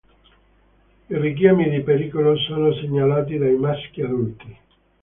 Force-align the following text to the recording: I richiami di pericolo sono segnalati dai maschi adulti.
I 1.11 1.15
richiami 1.19 1.69
di 1.69 1.81
pericolo 1.81 2.35
sono 2.35 2.73
segnalati 2.73 3.37
dai 3.37 3.53
maschi 3.55 4.01
adulti. 4.01 4.57